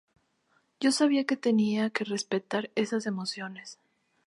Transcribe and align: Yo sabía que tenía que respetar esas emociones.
Yo 0.79 0.91
sabía 0.91 1.25
que 1.25 1.37
tenía 1.37 1.91
que 1.91 2.05
respetar 2.05 2.71
esas 2.73 3.05
emociones. 3.05 3.77